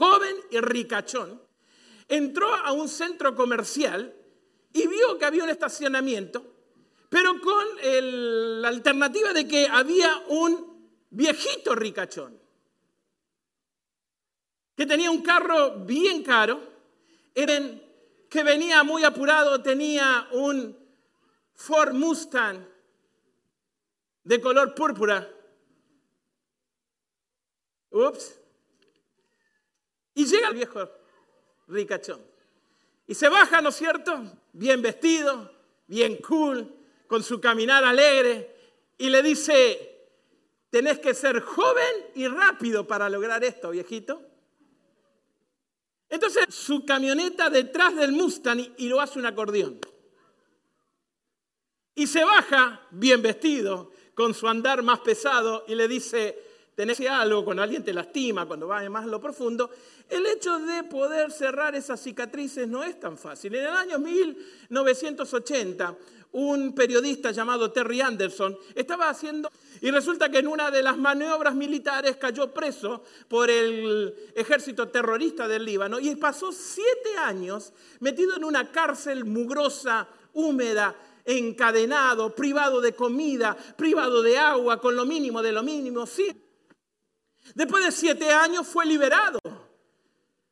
[0.00, 1.42] joven y ricachón,
[2.08, 4.16] entró a un centro comercial
[4.72, 6.42] y vio que había un estacionamiento,
[7.10, 7.66] pero con
[8.62, 12.40] la alternativa de que había un viejito ricachón,
[14.74, 16.62] que tenía un carro bien caro,
[17.34, 20.78] que venía muy apurado, tenía un
[21.52, 22.66] Ford Mustang
[24.24, 25.30] de color púrpura.
[27.90, 28.39] Ups.
[30.14, 30.88] Y llega el viejo
[31.68, 32.20] ricachón.
[33.06, 34.22] Y se baja, ¿no es cierto?
[34.52, 35.50] Bien vestido,
[35.86, 36.72] bien cool,
[37.06, 38.54] con su caminar alegre.
[38.98, 40.08] Y le dice,
[40.70, 44.22] tenés que ser joven y rápido para lograr esto, viejito.
[46.08, 49.78] Entonces su camioneta detrás del Mustang y lo hace un acordeón.
[51.94, 56.49] Y se baja bien vestido, con su andar más pesado, y le dice,
[56.80, 59.68] tenés algo, cuando alguien te lastima, cuando va más a lo profundo,
[60.08, 63.54] el hecho de poder cerrar esas cicatrices no es tan fácil.
[63.54, 65.94] En el año 1980,
[66.32, 69.50] un periodista llamado Terry Anderson estaba haciendo,
[69.82, 75.46] y resulta que en una de las maniobras militares cayó preso por el ejército terrorista
[75.46, 82.94] del Líbano y pasó siete años metido en una cárcel mugrosa, húmeda, encadenado, privado de
[82.94, 86.06] comida, privado de agua, con lo mínimo de lo mínimo.
[86.06, 86.34] Sí.
[87.54, 89.38] Después de siete años fue liberado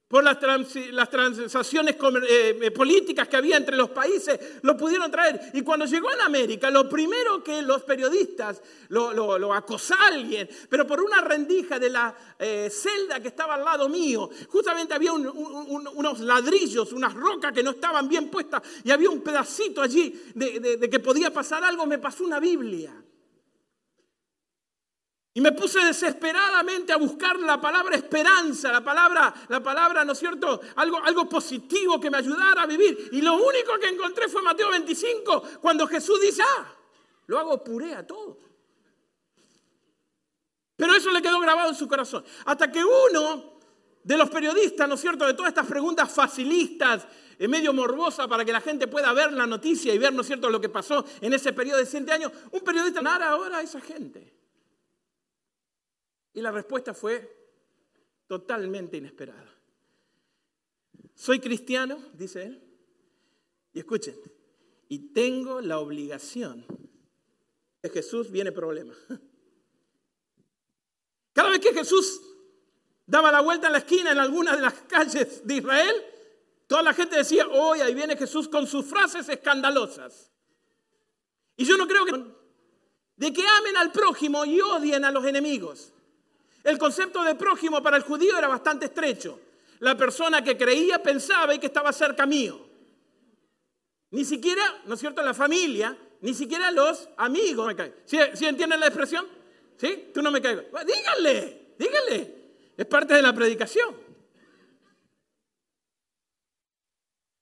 [0.08, 5.50] por las, transacciones eh, eh, políticas que había entre los países, lo pudieron traer.
[5.52, 10.48] Y cuando llegó a América, lo primero que los periodistas lo, lo, acosó a alguien,
[10.70, 15.12] pero por una rendija de la eh, celda que estaba al lado mío, justamente había
[15.12, 20.88] unos ladrillos, unas rocas que no estaban bien puestas, y había un pedacito allí de
[20.90, 22.94] que podía pasar algo, me pasó una Biblia.
[25.38, 30.18] Y me puse desesperadamente a buscar la palabra esperanza, la palabra, la palabra, ¿no es
[30.18, 30.60] cierto?
[30.74, 33.10] Algo, algo positivo que me ayudara a vivir.
[33.12, 36.74] Y lo único que encontré fue Mateo 25, cuando Jesús dice, ah,
[37.26, 38.36] lo hago puré a todo.
[40.74, 42.24] Pero eso le quedó grabado en su corazón.
[42.44, 43.60] Hasta que uno
[44.02, 47.06] de los periodistas, ¿no es cierto?, de todas estas preguntas facilistas,
[47.38, 50.26] en medio morbosa para que la gente pueda ver la noticia y ver, ¿no es
[50.26, 53.62] cierto?, lo que pasó en ese periodo de 100 años, un periodista nada ahora a
[53.62, 54.37] esa gente.
[56.34, 57.36] Y la respuesta fue
[58.26, 59.54] totalmente inesperada.
[61.14, 62.62] Soy cristiano, dice él,
[63.72, 64.14] y escuchen,
[64.88, 66.64] y tengo la obligación
[67.82, 68.94] de Jesús viene problema.
[71.32, 72.20] Cada vez que Jesús
[73.06, 75.94] daba la vuelta en la esquina en alguna de las calles de Israel,
[76.66, 80.30] toda la gente decía, hoy ahí viene Jesús con sus frases escandalosas.
[81.56, 82.38] Y yo no creo que
[83.16, 85.92] de que amen al prójimo y odien a los enemigos.
[86.64, 89.40] El concepto de prójimo para el judío era bastante estrecho.
[89.80, 92.66] La persona que creía, pensaba y que estaba cerca mío.
[94.10, 97.94] Ni siquiera, ¿no es cierto?, la familia, ni siquiera los amigos me caen.
[98.04, 99.26] ¿Sí, entienden la expresión?
[99.76, 100.10] ¿Sí?
[100.12, 100.64] Tú no me caigas.
[100.84, 102.34] Díganle, díganle.
[102.76, 104.07] Es parte de la predicación.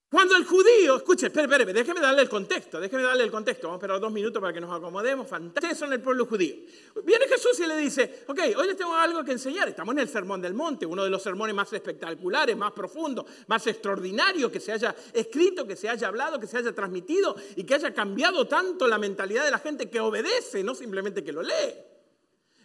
[0.09, 3.79] Cuando el judío, escuche, espere, espere, déjeme darle el contexto, déjeme darle el contexto, vamos
[3.79, 6.55] a esperar dos minutos para que nos acomodemos, fantásticos son el pueblo judío.
[7.03, 10.09] Viene Jesús y le dice, ok, hoy les tengo algo que enseñar, estamos en el
[10.09, 14.71] Sermón del Monte, uno de los sermones más espectaculares, más profundos, más extraordinarios que se
[14.71, 18.87] haya escrito, que se haya hablado, que se haya transmitido y que haya cambiado tanto
[18.87, 21.75] la mentalidad de la gente que obedece, no simplemente que lo lee.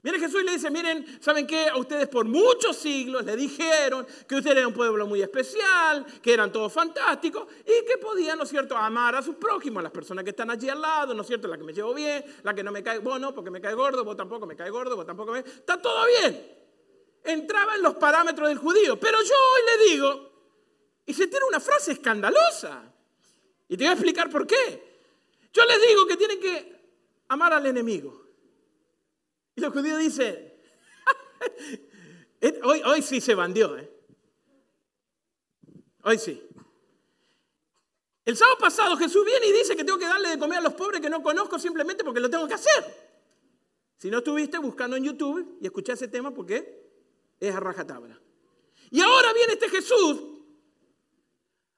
[0.03, 1.67] Viene Jesús le dice, miren, ¿saben qué?
[1.67, 6.33] A ustedes por muchos siglos le dijeron que ustedes eran un pueblo muy especial, que
[6.33, 9.91] eran todos fantásticos y que podían, ¿no es cierto?, amar a sus prójimos, a las
[9.91, 12.55] personas que están allí al lado, ¿no es cierto?, la que me llevo bien, la
[12.55, 14.95] que no me cae, vos no, porque me cae gordo, vos tampoco me cae gordo,
[14.95, 15.39] vos tampoco me...
[15.39, 16.51] Está todo bien.
[17.23, 18.99] Entraba en los parámetros del judío.
[18.99, 20.31] Pero yo hoy le digo,
[21.05, 22.91] y se tiene una frase escandalosa,
[23.67, 24.99] y te voy a explicar por qué.
[25.53, 26.81] Yo les digo que tienen que
[27.27, 28.30] amar al enemigo.
[29.55, 30.53] Y los judíos dicen,
[32.63, 33.91] hoy, sí se bandió, ¿eh?
[36.03, 36.41] Hoy sí.
[38.25, 40.73] El sábado pasado Jesús viene y dice que tengo que darle de comer a los
[40.73, 43.11] pobres que no conozco simplemente porque lo tengo que hacer.
[43.97, 46.81] Si no estuviste buscando en YouTube y escuché ese tema porque
[47.39, 48.19] es a rajatabla.
[48.89, 50.17] Y ahora viene este Jesús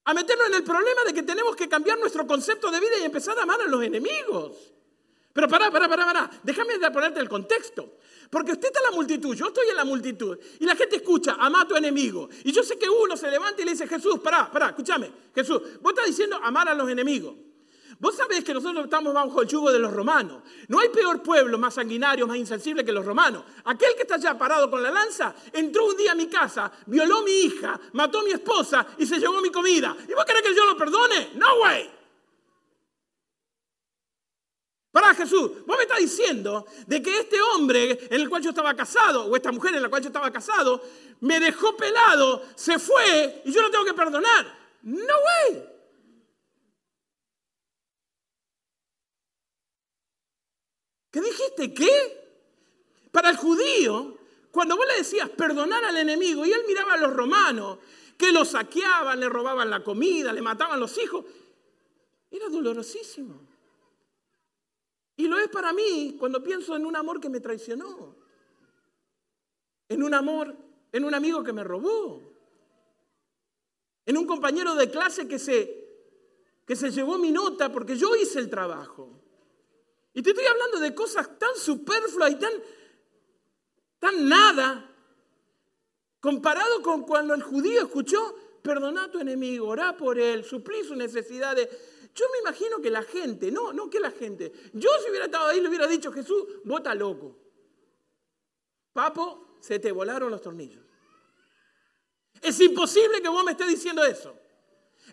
[0.05, 3.03] a meternos en el problema de que tenemos que cambiar nuestro concepto de vida y
[3.03, 4.73] empezar a amar a los enemigos.
[5.33, 6.29] Pero pará, pará, pará, pará.
[6.43, 7.97] Déjame ponerte el contexto.
[8.29, 10.37] Porque usted está en la multitud, yo estoy en la multitud.
[10.59, 12.29] Y la gente escucha, ama a tu enemigo.
[12.43, 15.11] Y yo sé que uno se levanta y le dice, Jesús, pará, pará, escúchame.
[15.33, 17.35] Jesús, vos estás diciendo amar a los enemigos.
[17.99, 20.43] Vos sabés que nosotros estamos bajo el yugo de los romanos.
[20.67, 23.43] No hay peor pueblo más sanguinario, más insensible que los romanos.
[23.65, 27.19] Aquel que está allá parado con la lanza entró un día a mi casa, violó
[27.19, 29.95] a mi hija, mató a mi esposa y se llevó mi comida.
[30.07, 31.29] ¿Y vos querés que yo lo perdone?
[31.35, 32.02] No, way.
[34.93, 38.75] Para Jesús, vos me estás diciendo de que este hombre en el cual yo estaba
[38.75, 40.83] casado, o esta mujer en la cual yo estaba casado,
[41.21, 44.55] me dejó pelado, se fue y yo no tengo que perdonar.
[44.83, 45.13] No
[45.49, 45.67] way.
[51.09, 51.73] ¿Qué dijiste?
[51.73, 53.09] ¿Qué?
[53.11, 54.19] Para el judío,
[54.51, 57.79] cuando vos le decías perdonar al enemigo y él miraba a los romanos
[58.15, 61.25] que lo saqueaban, le robaban la comida, le mataban los hijos,
[62.29, 63.52] era dolorosísimo.
[65.15, 68.15] Y lo es para mí cuando pienso en un amor que me traicionó,
[69.89, 70.55] en un amor,
[70.91, 72.21] en un amigo que me robó,
[74.05, 75.87] en un compañero de clase que se,
[76.65, 79.19] que se llevó mi nota porque yo hice el trabajo.
[80.13, 82.53] Y te estoy hablando de cosas tan superfluas y tan,
[83.99, 84.89] tan nada,
[86.19, 90.97] comparado con cuando el judío escuchó, perdona a tu enemigo, orá por él, suplí sus
[90.97, 91.69] necesidades.
[92.13, 95.47] Yo me imagino que la gente, no, no que la gente, yo si hubiera estado
[95.47, 97.35] ahí le hubiera dicho, Jesús, vota loco.
[98.93, 100.83] Papo, se te volaron los tornillos.
[102.41, 104.35] Es imposible que vos me estés diciendo eso.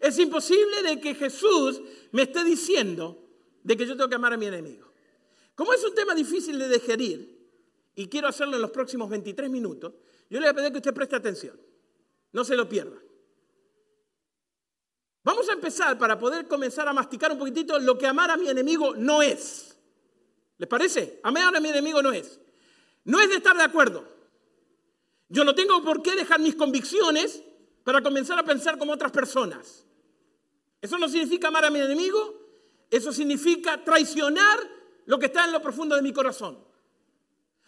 [0.00, 1.80] Es imposible de que Jesús
[2.12, 3.18] me esté diciendo
[3.62, 4.90] de que yo tengo que amar a mi enemigo.
[5.54, 7.40] Como es un tema difícil de digerir,
[7.94, 9.92] y quiero hacerlo en los próximos 23 minutos,
[10.28, 11.60] yo le voy a pedir que usted preste atención.
[12.32, 12.96] No se lo pierda.
[15.22, 18.48] Vamos a empezar para poder comenzar a masticar un poquitito lo que amar a mi
[18.48, 19.76] enemigo no es.
[20.56, 21.20] ¿Les parece?
[21.22, 22.40] Amar a mi enemigo no es.
[23.04, 24.06] No es de estar de acuerdo.
[25.28, 27.42] Yo no tengo por qué dejar mis convicciones
[27.84, 29.84] para comenzar a pensar como otras personas.
[30.80, 32.34] Eso no significa amar a mi enemigo,
[32.90, 34.58] eso significa traicionar
[35.04, 36.58] lo que está en lo profundo de mi corazón.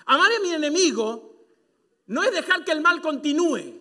[0.07, 1.47] Amar a mi enemigo
[2.07, 3.81] no es dejar que el mal continúe.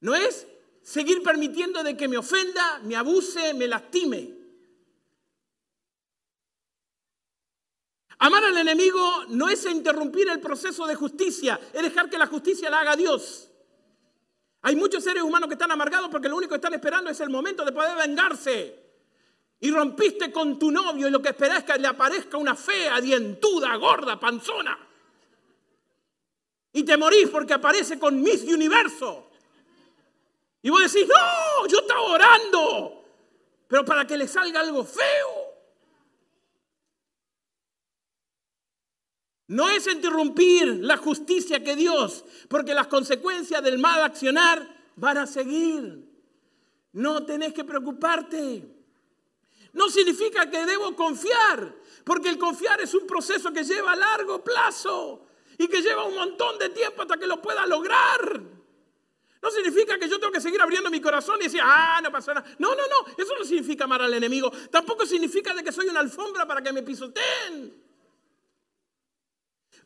[0.00, 0.46] No es
[0.88, 4.34] seguir permitiendo de que me ofenda, me abuse, me lastime.
[8.20, 12.70] Amar al enemigo no es interrumpir el proceso de justicia, es dejar que la justicia
[12.70, 13.50] la haga Dios.
[14.62, 17.28] Hay muchos seres humanos que están amargados porque lo único que están esperando es el
[17.28, 18.82] momento de poder vengarse
[19.60, 22.98] y rompiste con tu novio y lo que esperás es que le aparezca una fea,
[22.98, 24.78] dientuda, gorda, panzona.
[26.72, 29.27] Y te morís porque aparece con Miss Universo.
[30.62, 33.04] Y vos decís, no, yo estaba orando,
[33.68, 35.38] pero para que le salga algo feo.
[39.48, 45.26] No es interrumpir la justicia que Dios, porque las consecuencias del mal accionar van a
[45.26, 46.06] seguir.
[46.92, 48.62] No tenés que preocuparte.
[49.72, 51.74] No significa que debo confiar,
[52.04, 55.26] porque el confiar es un proceso que lleva a largo plazo
[55.56, 58.57] y que lleva un montón de tiempo hasta que lo pueda lograr.
[59.40, 62.34] No significa que yo tengo que seguir abriendo mi corazón y decir, ah, no pasa
[62.34, 62.46] nada.
[62.58, 64.50] No, no, no, eso no significa amar al enemigo.
[64.70, 67.87] Tampoco significa de que soy una alfombra para que me pisoteen.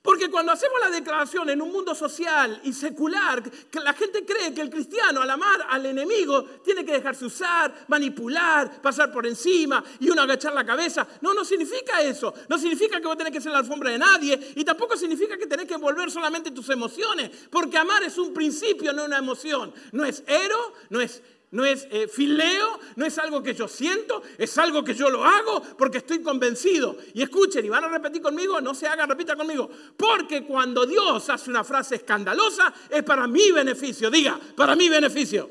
[0.03, 3.41] Porque cuando hacemos la declaración en un mundo social y secular,
[3.71, 7.73] que la gente cree que el cristiano al amar al enemigo tiene que dejarse usar,
[7.87, 11.07] manipular, pasar por encima y uno agachar la cabeza.
[11.21, 12.35] No, no significa eso.
[12.49, 15.47] No significa que vos tenés que ser la alfombra de nadie y tampoco significa que
[15.47, 17.31] tenés que envolver solamente tus emociones.
[17.49, 19.73] Porque amar es un principio, no una emoción.
[19.93, 21.23] No es ero, no es
[21.53, 25.25] no es eh, fileo, no es algo que yo siento, es algo que yo lo
[25.25, 26.97] hago porque estoy convencido.
[27.15, 29.71] Y escuchen, y van a repetir conmigo, no se hagan, repita conmigo.
[29.97, 34.11] Porque cuando Dios hace una frase escandalosa, es para mi beneficio.
[34.11, 35.51] Diga, para mi beneficio.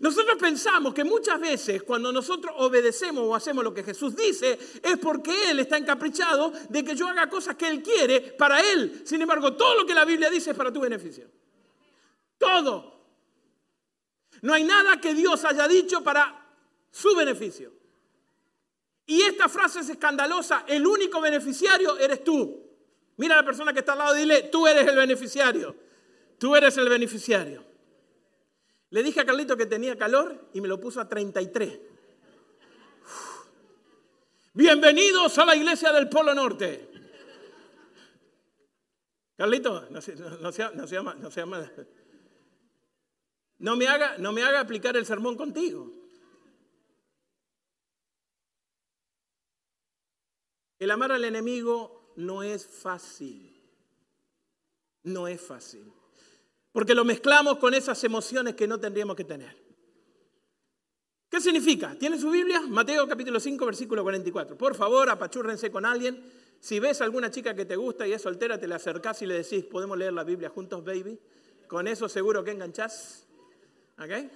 [0.00, 4.98] Nosotros pensamos que muchas veces cuando nosotros obedecemos o hacemos lo que Jesús dice, es
[4.98, 9.00] porque Él está encaprichado de que yo haga cosas que Él quiere para Él.
[9.06, 11.26] Sin embargo, todo lo que la Biblia dice es para tu beneficio.
[12.36, 12.93] Todo.
[14.44, 16.46] No hay nada que Dios haya dicho para
[16.90, 17.72] su beneficio.
[19.06, 20.66] Y esta frase es escandalosa.
[20.68, 22.62] El único beneficiario eres tú.
[23.16, 25.74] Mira a la persona que está al lado y dile, tú eres el beneficiario.
[26.36, 27.64] Tú eres el beneficiario.
[28.90, 31.80] Le dije a Carlito que tenía calor y me lo puso a 33.
[34.52, 36.90] Bienvenidos a la iglesia del Polo Norte.
[39.38, 42.03] Carlito, no, no, no, no.
[43.64, 45.90] No me haga, no me haga aplicar el sermón contigo.
[50.78, 53.58] El amar al enemigo no es fácil.
[55.04, 55.90] No es fácil.
[56.72, 59.56] Porque lo mezclamos con esas emociones que no tendríamos que tener.
[61.30, 61.96] ¿Qué significa?
[61.98, 62.60] ¿Tiene su Biblia?
[62.68, 64.58] Mateo capítulo 5, versículo 44.
[64.58, 66.22] Por favor, apachúrrense con alguien.
[66.60, 69.26] Si ves a alguna chica que te gusta y es soltera, te la acercás y
[69.26, 71.18] le decís, ¿podemos leer la Biblia juntos, baby?
[71.66, 73.24] Con eso seguro que enganchás.
[73.98, 74.30] ¿Ok?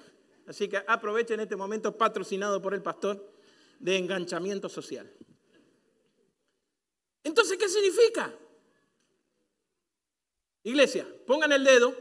[0.46, 3.32] Así que aprovechen este momento patrocinado por el pastor
[3.78, 5.12] de enganchamiento social.
[7.22, 8.34] Entonces, ¿qué significa?
[10.62, 11.94] Iglesia, pongan el dedo,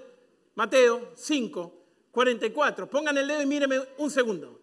[0.56, 4.62] Mateo 5, 44, pongan el dedo y mírenme un segundo.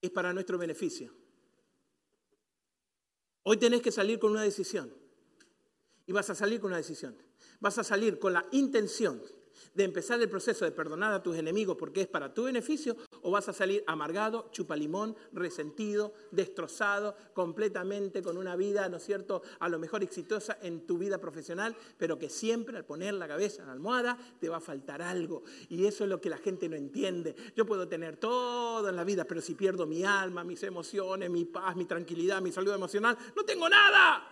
[0.00, 1.14] Es para nuestro beneficio.
[3.44, 4.92] Hoy tenés que salir con una decisión.
[6.06, 7.16] Y vas a salir con una decisión.
[7.60, 9.22] Vas a salir con la intención
[9.74, 13.30] de empezar el proceso de perdonar a tus enemigos porque es para tu beneficio o
[13.30, 19.68] vas a salir amargado, chupalimón, resentido, destrozado, completamente con una vida, ¿no es cierto?, a
[19.68, 23.66] lo mejor exitosa en tu vida profesional, pero que siempre al poner la cabeza en
[23.66, 25.42] la almohada te va a faltar algo.
[25.68, 27.34] Y eso es lo que la gente no entiende.
[27.56, 31.44] Yo puedo tener todo en la vida, pero si pierdo mi alma, mis emociones, mi
[31.44, 34.28] paz, mi tranquilidad, mi salud emocional, no tengo nada.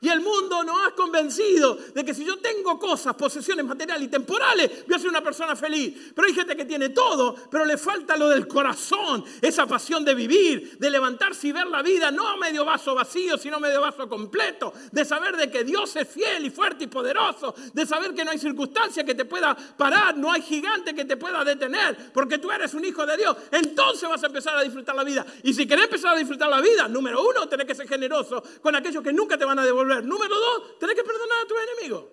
[0.00, 4.10] Y el mundo nos ha convencido de que si yo tengo cosas, posesiones materiales y
[4.10, 6.12] temporales, voy a ser una persona feliz.
[6.14, 10.14] Pero hay gente que tiene todo, pero le falta lo del corazón, esa pasión de
[10.14, 14.06] vivir, de levantarse y ver la vida, no a medio vaso vacío, sino medio vaso
[14.06, 18.26] completo, de saber de que Dios es fiel y fuerte y poderoso, de saber que
[18.26, 22.36] no hay circunstancia que te pueda parar, no hay gigante que te pueda detener, porque
[22.36, 23.36] tú eres un hijo de Dios.
[23.50, 25.24] Entonces vas a empezar a disfrutar la vida.
[25.42, 28.76] Y si querés empezar a disfrutar la vida, número uno, tenés que ser generoso con
[28.76, 32.10] aquellos que nunca te van a devolver Número dos, tenés que perdonar a tu enemigo.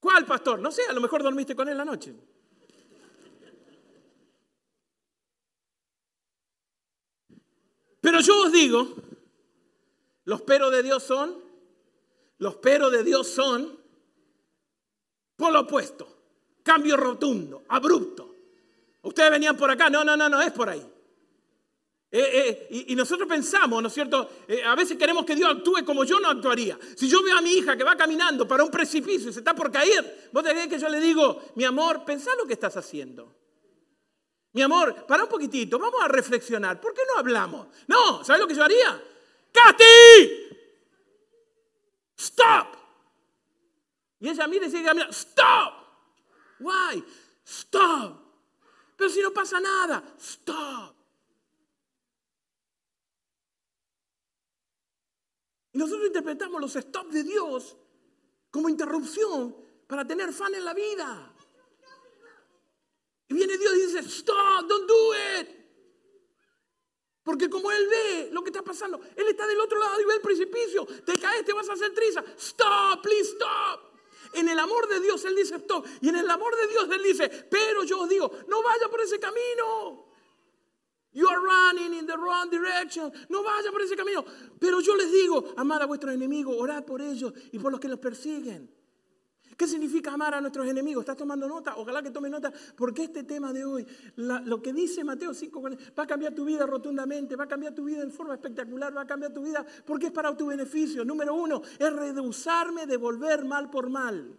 [0.00, 0.58] ¿Cuál pastor?
[0.58, 2.14] No sé, a lo mejor dormiste con él la noche.
[8.00, 8.86] Pero yo os digo,
[10.24, 11.42] los peros de Dios son,
[12.38, 13.80] los peros de Dios son,
[15.36, 16.06] por lo opuesto,
[16.62, 18.34] cambio rotundo, abrupto.
[19.02, 20.93] Ustedes venían por acá, no, no, no, no es por ahí.
[22.16, 24.30] Eh, eh, y, nosotros pensamos, ¿no es cierto?
[24.46, 26.78] Eh, a veces queremos que Dios actúe como yo no actuaría.
[26.94, 29.52] Si yo veo a mi hija que va caminando para un precipicio y se está
[29.52, 33.34] por caer, vos te que yo le digo, mi amor, pensá lo que estás haciendo.
[34.52, 36.80] Mi amor, para un poquitito, vamos a reflexionar.
[36.80, 37.66] ¿Por qué no hablamos?
[37.88, 39.02] No, ¿sabes lo que yo haría?
[39.50, 39.84] ¡Cati!
[42.16, 42.76] ¡Stop!
[44.20, 45.12] Y ella mira y sigue caminando.
[45.12, 45.74] ¡Stop!
[46.60, 47.04] Why?
[47.44, 48.20] ¡Stop!
[48.96, 50.93] Pero si no pasa nada, ¡stop!
[55.74, 57.76] Y nosotros interpretamos los stops de Dios
[58.50, 59.56] como interrupción
[59.88, 61.34] para tener fan en la vida.
[63.28, 65.48] Y viene Dios y dice, stop, don't do it.
[67.24, 70.14] Porque como Él ve lo que está pasando, Él está del otro lado y ve
[70.14, 70.86] el precipicio.
[71.04, 72.22] Te caes, te vas a hacer triza.
[72.38, 73.80] Stop, please stop.
[74.34, 75.86] En el amor de Dios Él dice stop.
[76.00, 79.00] Y en el amor de Dios Él dice, pero yo os digo, no vaya por
[79.00, 80.03] ese camino.
[81.14, 83.10] You are running in the wrong direction.
[83.28, 84.24] No vaya por ese camino.
[84.58, 87.88] Pero yo les digo, amar a vuestros enemigos, orad por ellos y por los que
[87.88, 88.68] los persiguen.
[89.56, 91.02] ¿Qué significa amar a nuestros enemigos?
[91.02, 91.76] ¿Estás tomando nota?
[91.76, 95.62] Ojalá que tome nota, porque este tema de hoy, lo que dice Mateo 5,
[95.96, 99.02] va a cambiar tu vida rotundamente, va a cambiar tu vida en forma espectacular, va
[99.02, 101.04] a cambiar tu vida porque es para tu beneficio.
[101.04, 104.36] Número uno, es rehusarme de volver mal por mal.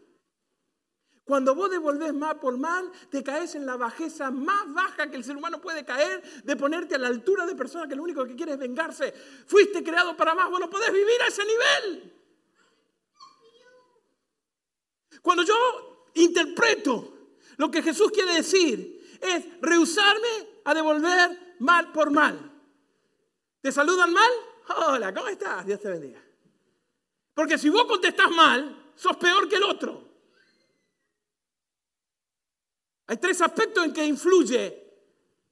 [1.26, 5.24] Cuando vos devolvés mal por mal, te caes en la bajeza más baja que el
[5.24, 8.36] ser humano puede caer, de ponerte a la altura de personas que lo único que
[8.36, 9.12] quiere es vengarse.
[9.48, 12.14] Fuiste creado para más, vos no podés vivir a ese nivel.
[15.24, 17.14] Cuando yo interpreto
[17.58, 22.52] lo que Jesús quiere decir, es rehusarme a devolver mal por mal.
[23.62, 24.32] ¿Te saludan mal?
[24.78, 25.66] Hola, ¿cómo estás?
[25.66, 26.22] Dios te bendiga.
[27.34, 30.15] Porque si vos contestás mal, sos peor que el otro.
[33.08, 34.84] Hay tres aspectos en que influye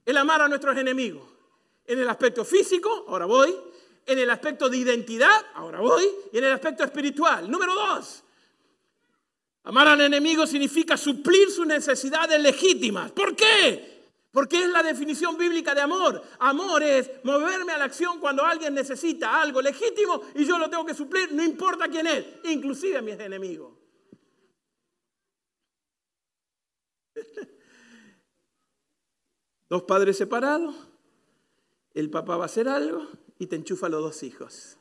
[0.04, 1.28] el amar a nuestros enemigos.
[1.86, 3.54] En el aspecto físico, ahora voy.
[4.06, 6.04] En el aspecto de identidad, ahora voy.
[6.32, 7.50] Y en el aspecto espiritual.
[7.50, 8.22] Número dos.
[9.64, 13.12] Amar al enemigo significa suplir sus necesidades legítimas.
[13.12, 13.94] ¿Por qué?
[14.30, 16.22] Porque es la definición bíblica de amor.
[16.40, 20.84] Amor es moverme a la acción cuando alguien necesita algo legítimo y yo lo tengo
[20.84, 23.83] que suplir, no importa quién es, inclusive a mis enemigos.
[29.68, 30.74] Dos padres separados,
[31.94, 34.76] el papá va a hacer algo y te enchufa los dos hijos.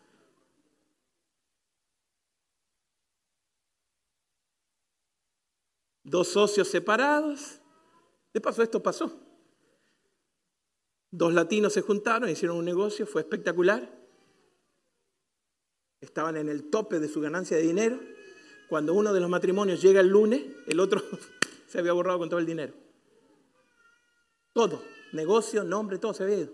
[6.03, 7.59] Dos socios separados.
[8.33, 9.19] De paso, esto pasó.
[11.11, 13.89] Dos latinos se juntaron, hicieron un negocio, fue espectacular.
[16.01, 17.99] Estaban en el tope de su ganancia de dinero.
[18.67, 21.01] Cuando uno de los matrimonios llega el lunes, el otro
[21.73, 22.71] se había borrado con todo el dinero.
[24.53, 26.53] Todo, negocio, nombre, todo se había ido.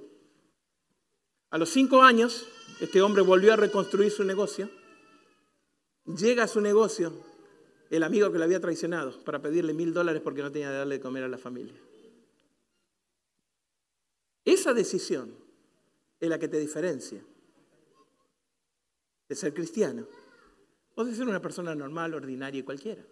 [1.50, 2.48] A los cinco años,
[2.80, 4.70] este hombre volvió a reconstruir su negocio.
[6.06, 7.12] Llega a su negocio
[7.90, 10.96] el amigo que le había traicionado para pedirle mil dólares porque no tenía de darle
[10.96, 11.76] de comer a la familia.
[14.46, 15.36] Esa decisión
[16.18, 17.22] es la que te diferencia
[19.28, 20.08] de ser cristiano
[20.96, 23.04] o de ser una persona normal, ordinaria y cualquiera,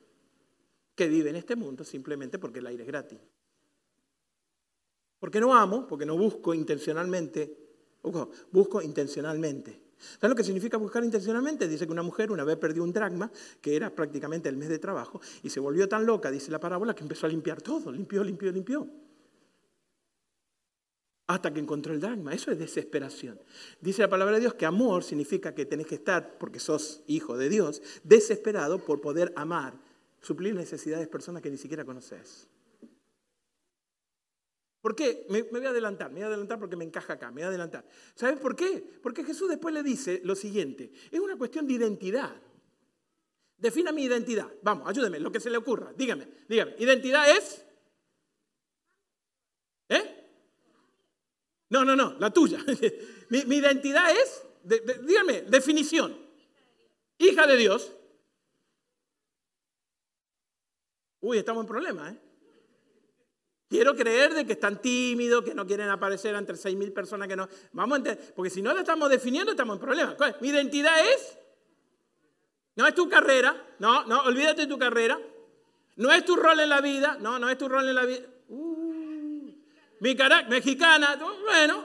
[0.97, 3.19] que vive en este mundo simplemente porque el aire es gratis.
[5.19, 7.55] Porque no amo, porque no busco intencionalmente,
[8.51, 9.79] busco intencionalmente.
[9.97, 11.67] ¿Sabes lo que significa buscar intencionalmente?
[11.67, 14.79] Dice que una mujer una vez perdió un dragma, que era prácticamente el mes de
[14.79, 18.23] trabajo, y se volvió tan loca, dice la parábola, que empezó a limpiar todo, limpió,
[18.23, 18.87] limpió, limpió
[21.27, 22.33] hasta que encontró el dragma.
[22.33, 23.39] Eso es desesperación.
[23.81, 27.37] Dice la palabra de Dios que amor significa que tenés que estar, porque sos hijo
[27.37, 29.73] de Dios, desesperado por poder amar,
[30.21, 32.47] suplir necesidades de personas que ni siquiera conoces.
[34.81, 35.25] ¿Por qué?
[35.29, 37.47] Me, voy a adelantar, me voy a adelantar porque me encaja acá, me voy a
[37.47, 37.85] adelantar.
[38.15, 38.83] ¿Sabes por qué?
[39.01, 42.33] Porque Jesús después le dice lo siguiente, es una cuestión de identidad.
[43.57, 44.49] Defina mi identidad.
[44.61, 45.91] Vamos, ayúdeme, lo que se le ocurra.
[45.97, 46.75] Dígame, dígame.
[46.77, 47.65] Identidad es...
[49.89, 50.17] ¿Eh?
[51.69, 52.63] No, no, no, la tuya.
[53.29, 54.43] mi, identidad es,
[55.05, 56.15] dígame, definición.
[57.17, 57.93] Hija de Dios.
[61.21, 62.17] Uy, estamos en problema, ¿eh?
[63.69, 67.49] Quiero creer de que están tímidos, que no quieren aparecer entre 6.000 personas que no...
[67.73, 70.15] Vamos a porque si no la estamos definiendo, estamos en problema.
[70.39, 71.37] Mi identidad es...
[72.75, 75.19] No es tu carrera, no, no, olvídate de tu carrera.
[75.97, 78.25] No es tu rol en la vida, no, no es tu rol en la vida.
[79.99, 81.83] Mi carácter, mexicana, bueno,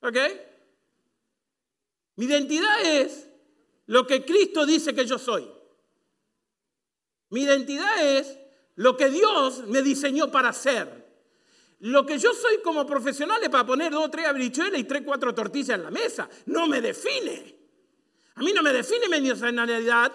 [0.00, 0.16] ¿ok?
[2.16, 3.30] Mi identidad es
[3.86, 5.50] lo que Cristo dice que yo soy.
[7.30, 8.38] Mi identidad es
[8.76, 11.04] lo que Dios me diseñó para ser.
[11.80, 15.34] Lo que yo soy como profesional es para poner dos, tres abrichuelas y tres, cuatro
[15.34, 16.28] tortillas en la mesa.
[16.46, 17.54] No me define.
[18.36, 20.12] A mí no me define mi nacionalidad,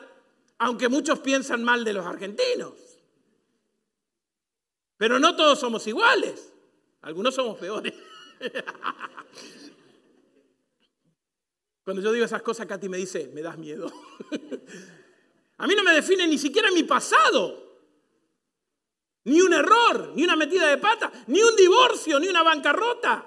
[0.58, 2.74] aunque muchos piensan mal de los argentinos.
[4.98, 6.52] Pero no todos somos iguales.
[7.02, 7.94] Algunos somos peores.
[11.84, 13.92] Cuando yo digo esas cosas, Katy me dice, me das miedo.
[15.60, 17.68] A mí no me define ni siquiera mi pasado.
[19.26, 23.26] Ni un error, ni una metida de pata, ni un divorcio, ni una bancarrota.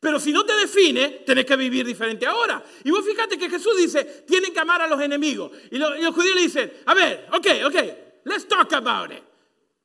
[0.00, 2.62] Pero si no te define, tenés que vivir diferente ahora.
[2.82, 5.52] Y vos fíjate que Jesús dice, tienen que amar a los enemigos.
[5.70, 7.76] Y los, los judíos le dicen, a ver, ok, ok,
[8.24, 9.22] let's talk about it.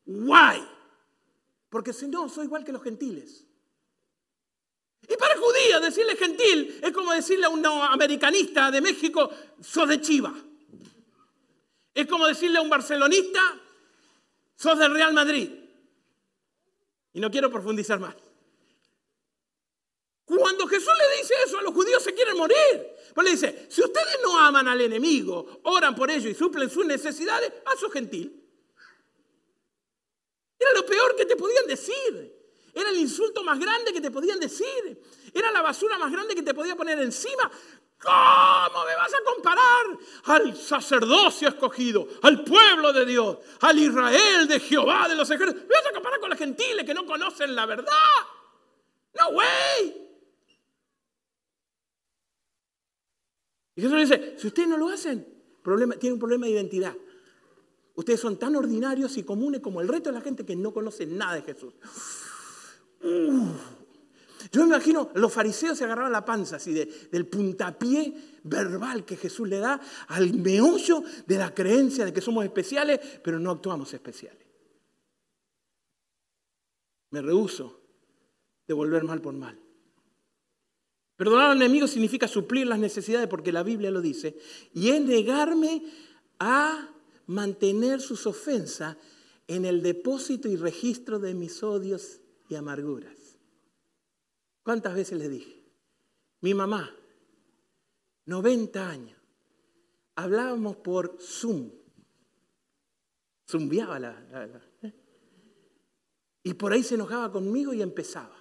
[0.06, 0.62] Why?
[1.70, 3.46] Porque si no, soy igual que los gentiles.
[5.08, 9.30] Y para el judío decirle gentil es como decirle a un americanista de México,
[9.62, 10.34] sos de Chiva.
[12.00, 13.42] Es como decirle a un barcelonista,
[14.56, 15.50] sos del Real Madrid.
[17.12, 18.16] Y no quiero profundizar más.
[20.24, 22.56] Cuando Jesús le dice eso, a los judíos se quieren morir.
[23.14, 26.86] Pues le dice, si ustedes no aman al enemigo, oran por ello y suplen sus
[26.86, 28.48] necesidades, a su gentil.
[30.58, 32.34] Era lo peor que te podían decir.
[32.74, 35.04] Era el insulto más grande que te podían decir.
[35.34, 37.52] Era la basura más grande que te podía poner encima.
[38.02, 39.86] ¿Cómo me vas a comparar
[40.26, 45.64] al sacerdocio escogido, al pueblo de Dios, al Israel de Jehová de los ejércitos?
[45.64, 47.92] ¿Me vas a comparar con los gentiles que no conocen la verdad?
[49.20, 50.10] No, way.
[53.76, 55.28] Y Jesús le dice, si ustedes no lo hacen,
[55.62, 56.96] problema, tienen un problema de identidad.
[57.96, 61.06] Ustedes son tan ordinarios y comunes como el resto de la gente que no conoce
[61.06, 61.74] nada de Jesús.
[64.52, 69.48] Yo me imagino, los fariseos se agarraban la panza así del puntapié verbal que Jesús
[69.48, 74.48] le da al meollo de la creencia de que somos especiales, pero no actuamos especiales.
[77.12, 77.80] Me rehuso
[78.68, 79.60] de volver mal por mal.
[81.16, 84.38] Perdonar al enemigo significa suplir las necesidades porque la Biblia lo dice.
[84.74, 85.84] Y es negarme
[86.40, 86.90] a
[87.28, 88.96] mantener sus ofensas
[89.48, 93.19] en el depósito y registro de mis odios y amarguras.
[94.70, 95.64] ¿Cuántas veces le dije?
[96.42, 96.96] Mi mamá,
[98.26, 99.18] 90 años,
[100.14, 101.72] hablábamos por Zoom.
[103.50, 104.94] Zumbiaba la, ¿eh?
[106.44, 108.38] Y por ahí se enojaba conmigo y empezaba.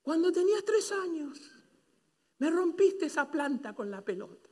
[0.00, 1.38] Cuando tenías tres años,
[2.38, 4.48] me rompiste esa planta con la pelota.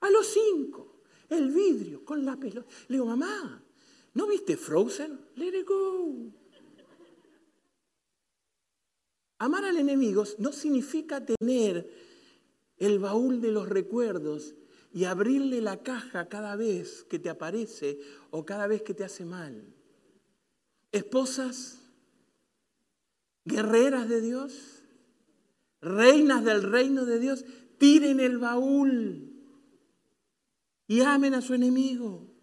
[0.00, 2.68] A los cinco, el vidrio con la pelota.
[2.88, 3.64] Le digo, mamá,
[4.12, 5.18] ¿no viste Frozen?
[5.36, 6.45] Let it go.
[9.38, 11.90] Amar al enemigo no significa tener
[12.78, 14.54] el baúl de los recuerdos
[14.92, 17.98] y abrirle la caja cada vez que te aparece
[18.30, 19.74] o cada vez que te hace mal.
[20.92, 21.80] Esposas,
[23.44, 24.82] guerreras de Dios,
[25.82, 27.44] reinas del reino de Dios,
[27.78, 29.32] tiren el baúl
[30.86, 32.35] y amen a su enemigo.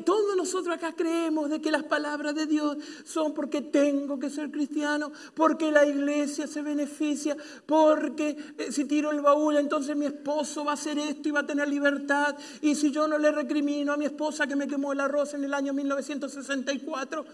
[0.00, 4.50] Todos, nosotros acá creemos de que las palabras de Dios son porque tengo que ser
[4.50, 10.64] cristiano, porque la iglesia se beneficia, porque eh, si tiro el baúl entonces mi esposo
[10.64, 12.36] va a hacer esto y va a tener libertad.
[12.60, 15.44] Y si yo no le recrimino a mi esposa que me quemó el arroz en
[15.44, 17.24] el año 1964,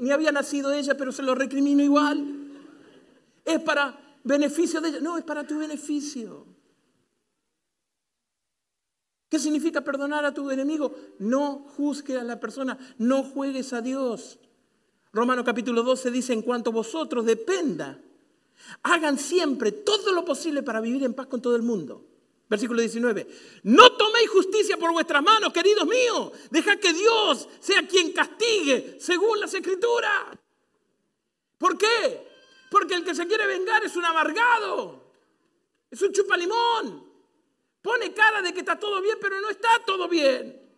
[0.00, 2.24] ni había nacido ella, pero se lo recrimino igual.
[3.44, 5.00] Es para beneficio de ella.
[5.00, 6.57] No, es para tu beneficio.
[9.28, 10.94] ¿Qué significa perdonar a tu enemigo?
[11.18, 14.38] No juzgue a la persona, no juegues a Dios.
[15.12, 18.00] Romano capítulo 12 dice, en cuanto vosotros dependa,
[18.82, 22.04] hagan siempre todo lo posible para vivir en paz con todo el mundo.
[22.48, 23.28] Versículo 19,
[23.64, 29.38] no toméis justicia por vuestras manos, queridos míos, deja que Dios sea quien castigue según
[29.40, 30.38] las escrituras.
[31.58, 32.26] ¿Por qué?
[32.70, 35.12] Porque el que se quiere vengar es un amargado,
[35.90, 37.07] es un chupalimón.
[37.82, 40.68] Pone cara de que está todo bien, pero no está todo bien.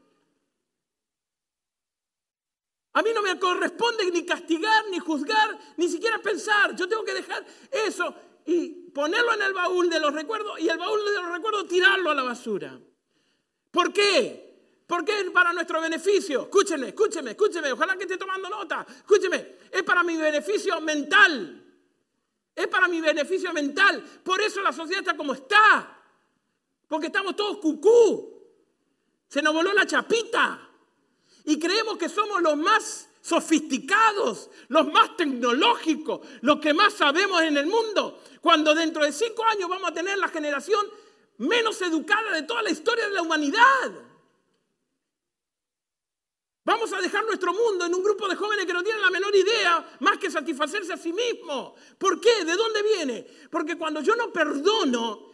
[2.92, 6.74] A mí no me corresponde ni castigar, ni juzgar, ni siquiera pensar.
[6.74, 8.14] Yo tengo que dejar eso
[8.46, 12.10] y ponerlo en el baúl de los recuerdos y el baúl de los recuerdos tirarlo
[12.10, 12.78] a la basura.
[13.70, 14.50] ¿Por qué?
[14.86, 16.42] Porque es para nuestro beneficio.
[16.42, 17.70] Escúcheme, escúcheme, escúcheme.
[17.70, 18.84] Ojalá que esté tomando nota.
[18.88, 19.58] Escúcheme.
[19.70, 21.64] Es para mi beneficio mental.
[22.56, 24.02] Es para mi beneficio mental.
[24.24, 25.99] Por eso la sociedad está como está.
[26.90, 28.42] Porque estamos todos cucú.
[29.28, 30.68] Se nos voló la chapita.
[31.44, 37.56] Y creemos que somos los más sofisticados, los más tecnológicos, los que más sabemos en
[37.56, 38.20] el mundo.
[38.40, 40.84] Cuando dentro de cinco años vamos a tener la generación
[41.38, 43.92] menos educada de toda la historia de la humanidad.
[46.64, 49.34] Vamos a dejar nuestro mundo en un grupo de jóvenes que no tienen la menor
[49.36, 51.76] idea más que satisfacerse a sí mismo.
[51.98, 52.44] ¿Por qué?
[52.44, 53.24] ¿De dónde viene?
[53.48, 55.29] Porque cuando yo no perdono,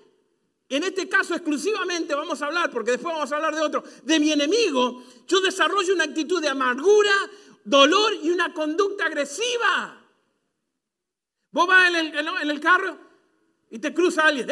[0.69, 4.19] en este caso exclusivamente vamos a hablar, porque después vamos a hablar de otro, de
[4.19, 7.15] mi enemigo, yo desarrollo una actitud de amargura,
[7.65, 10.03] dolor y una conducta agresiva.
[11.53, 12.99] Vos vas en el, carro
[13.71, 14.49] y te cruza alguien,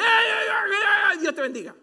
[1.20, 1.74] Dios te bendiga.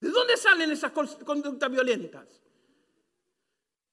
[0.00, 2.26] ¿De dónde salen esas conductas violentas?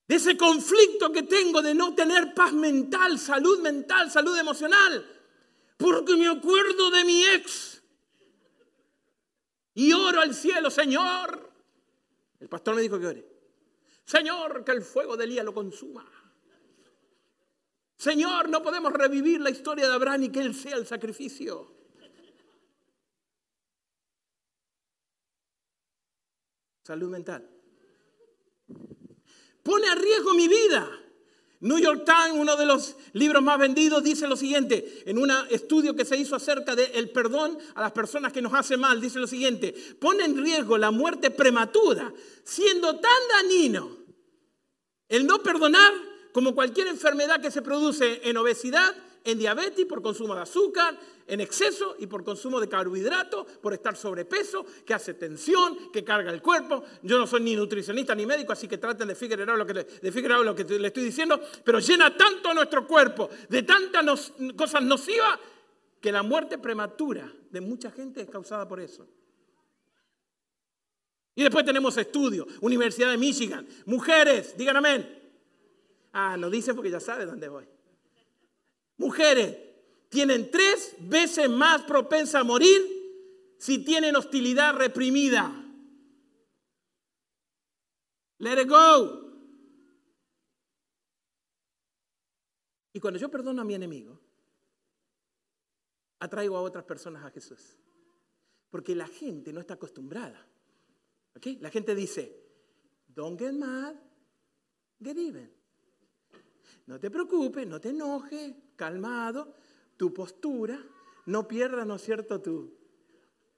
[0.07, 5.16] De ese conflicto que tengo de no tener paz mental, salud mental, salud emocional
[5.77, 7.81] porque me acuerdo de mi ex.
[9.75, 11.51] Y oro al cielo, Señor.
[12.39, 13.25] El pastor me dijo que ore.
[14.03, 16.09] Señor, que el fuego del día lo consuma.
[17.95, 21.75] Señor, no podemos revivir la historia de Abraham y que Él sea el sacrificio.
[26.83, 27.49] Salud mental.
[29.61, 31.06] Pone a riesgo mi vida.
[31.59, 35.95] New York Times, uno de los libros más vendidos, dice lo siguiente, en un estudio
[35.95, 39.27] que se hizo acerca del perdón a las personas que nos hacen mal, dice lo
[39.27, 43.97] siguiente, pone en riesgo la muerte prematura, siendo tan dañino
[45.09, 45.93] el no perdonar
[46.31, 51.41] como cualquier enfermedad que se produce en obesidad, en diabetes por consumo de azúcar, en
[51.41, 56.41] exceso y por consumo de carbohidratos, por estar sobrepeso, que hace tensión, que carga el
[56.41, 56.83] cuerpo.
[57.03, 60.43] Yo no soy ni nutricionista ni médico, así que traten de figurar lo que, de
[60.43, 65.39] lo que le estoy diciendo, pero llena tanto nuestro cuerpo de tantas cosas nocivas
[65.99, 69.07] que la muerte prematura de mucha gente es causada por eso.
[71.35, 75.13] Y después tenemos estudios, Universidad de Michigan, mujeres, digan amén.
[76.13, 77.76] Ah, no dice porque ya sabe dónde voy
[78.97, 79.57] mujeres
[80.09, 82.81] tienen tres veces más propensa a morir
[83.57, 85.63] si tienen hostilidad reprimida.
[88.39, 89.27] Let it go.
[92.93, 94.19] Y cuando yo perdono a mi enemigo,
[96.19, 97.77] atraigo a otras personas a Jesús.
[98.69, 100.45] Porque la gente no está acostumbrada.
[101.59, 102.35] La gente dice,
[103.07, 103.95] don't get mad,
[104.99, 105.56] get even.
[106.87, 109.53] No te preocupes, no te enojes, calmado,
[109.97, 110.79] tu postura,
[111.25, 112.41] no pierdas, ¿no es cierto?
[112.41, 112.73] tú?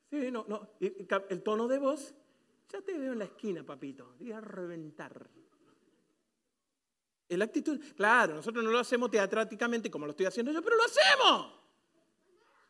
[0.10, 2.14] sí, no, no, el tono de voz,
[2.70, 5.30] ya te veo en la esquina, papito, voy a reventar.
[7.30, 10.84] La actitud, claro, nosotros no lo hacemos teatráticamente como lo estoy haciendo yo, pero lo
[10.84, 11.54] hacemos.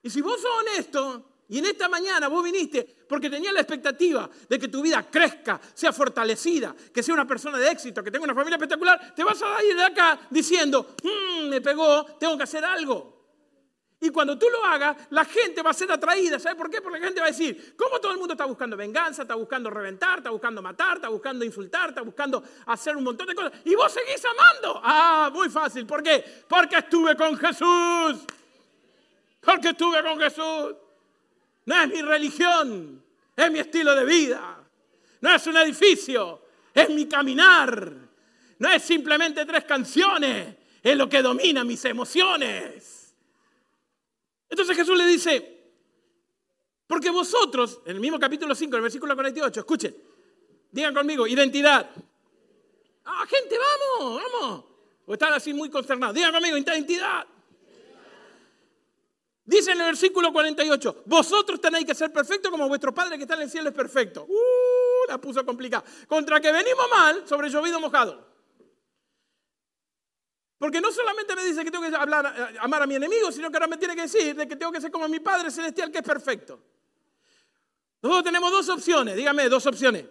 [0.04, 4.30] Y si vos sos honesto, Y en esta mañana vos viniste porque tenías la expectativa
[4.48, 8.24] de que tu vida crezca, sea fortalecida, que sea una persona de éxito, que tenga
[8.24, 9.14] una familia espectacular.
[9.16, 13.18] Te vas a ir de acá diciendo, mmm, me pegó, tengo que hacer algo.
[14.02, 16.40] Y cuando tú lo hagas, la gente va a ser atraída.
[16.40, 16.82] ¿Sabes por qué?
[16.82, 19.72] Porque la gente va a decir, ¿cómo todo el mundo está buscando venganza, está buscando
[19.72, 23.54] reventar, está buscando matar, está buscando insultar, está buscando hacer un montón de cosas?
[23.66, 24.80] Y vos seguís amando.
[24.84, 25.86] Ah, muy fácil.
[25.88, 26.24] ¿Por qué?
[26.48, 28.24] Porque estuve con Jesús.
[29.42, 30.76] Porque estuve con Jesús.
[31.65, 33.04] No es mi religión,
[33.36, 34.60] es mi estilo de vida.
[35.22, 36.41] No es un edificio,
[36.74, 37.93] es mi caminar.
[38.60, 43.15] No es simplemente tres canciones, es lo que domina mis emociones.
[44.50, 45.60] Entonces Jesús le dice,
[46.88, 49.95] porque vosotros, en el mismo capítulo 5, el versículo 48, escuchen,
[50.72, 51.89] digan conmigo, identidad.
[53.06, 54.65] Ah, gente, vamos, vamos.
[55.06, 56.15] O están así muy consternados.
[56.15, 57.26] Digan conmigo, identidad.
[59.50, 63.34] Dice en el versículo 48, vosotros tenéis que ser perfectos como vuestro Padre que está
[63.34, 64.28] en el cielo es perfecto.
[64.30, 65.84] Uh, la puso complicada.
[66.08, 68.28] Contra que venimos mal, sobre llovido mojado.
[70.60, 73.50] Porque no solamente me dice que tengo que hablar, eh, amar a mi enemigo, sino
[73.50, 75.92] que ahora me tiene que decir de que tengo que ser como mi Padre Celestial
[75.92, 76.62] que es perfecto.
[78.04, 80.06] Nosotros tenemos dos opciones, dígame, dos opciones.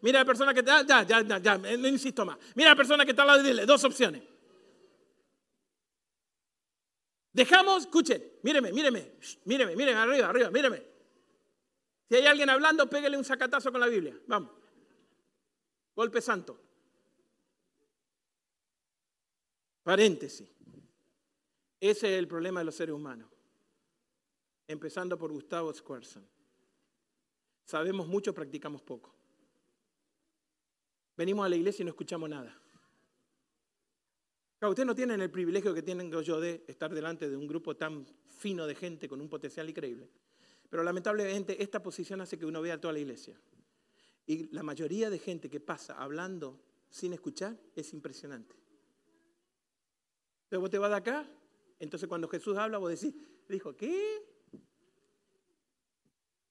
[0.00, 2.38] Mira a la persona que está, ya, ya, ya, ya, no insisto más.
[2.54, 4.22] Mira a la persona que está al lado dos opciones.
[7.32, 9.12] Dejamos, escuchen, míreme, míreme,
[9.44, 10.82] míreme, míreme, arriba, arriba, míreme.
[12.08, 14.18] Si hay alguien hablando, pégale un sacatazo con la Biblia.
[14.26, 14.50] Vamos.
[15.94, 16.60] Golpe santo.
[19.84, 20.48] Paréntesis.
[21.78, 23.28] Ese es el problema de los seres humanos.
[24.66, 26.26] Empezando por Gustavo Squarson.
[27.64, 29.14] Sabemos mucho, practicamos poco.
[31.16, 32.60] Venimos a la iglesia y no escuchamos nada.
[34.68, 38.04] Ustedes no tienen el privilegio que tengo yo de estar delante de un grupo tan
[38.26, 40.10] fino de gente con un potencial increíble.
[40.68, 43.40] Pero lamentablemente esta posición hace que uno vea toda la iglesia.
[44.26, 48.54] Y la mayoría de gente que pasa hablando sin escuchar es impresionante.
[50.44, 51.26] Entonces vos te vas de acá,
[51.78, 53.14] entonces cuando Jesús habla vos decís,
[53.48, 54.22] dijo, ¿qué?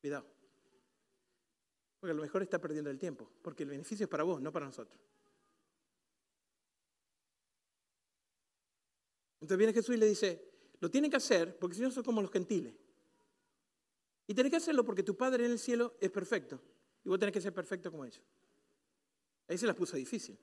[0.01, 0.25] Cuidado.
[1.99, 4.51] Porque a lo mejor está perdiendo el tiempo, porque el beneficio es para vos, no
[4.51, 4.99] para nosotros.
[9.41, 10.49] Entonces viene Jesús y le dice,
[10.80, 12.73] lo tienen que hacer porque si no son como los gentiles.
[14.28, 16.62] Y tenés que hacerlo porque tu Padre en el cielo es perfecto.
[17.04, 18.21] Y vos tenés que ser perfecto como ellos.
[19.47, 20.38] Ahí se las puso difícil.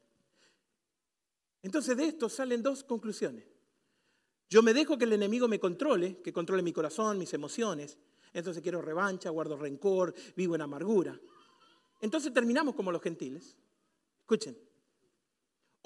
[1.62, 3.44] Entonces de esto salen dos conclusiones.
[4.48, 7.98] Yo me dejo que el enemigo me controle, que controle mi corazón, mis emociones.
[8.32, 11.20] Entonces quiero revancha, guardo rencor, vivo en amargura.
[12.00, 13.56] Entonces terminamos como los gentiles.
[14.20, 14.56] Escuchen,